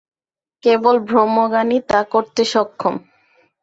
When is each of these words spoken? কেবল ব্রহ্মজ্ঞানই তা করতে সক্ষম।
কেবল 0.63 0.95
ব্রহ্মজ্ঞানই 1.07 1.79
তা 1.89 1.99
করতে 2.13 2.41
সক্ষম। 2.53 2.95